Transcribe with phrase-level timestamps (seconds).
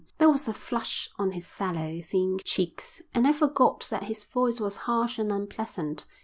[0.17, 4.59] There was a flush on his sallow, thin cheeks, and I forgot that his voice
[4.59, 6.07] was harsh and unpleasant.